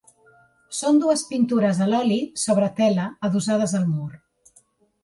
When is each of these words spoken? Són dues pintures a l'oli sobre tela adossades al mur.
Són 0.77 1.01
dues 1.03 1.23
pintures 1.33 1.83
a 1.87 1.91
l'oli 1.91 2.19
sobre 2.47 2.71
tela 2.81 3.07
adossades 3.31 3.79
al 3.83 3.89
mur. 3.97 4.13